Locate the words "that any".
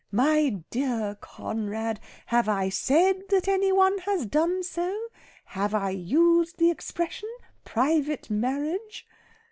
3.29-3.71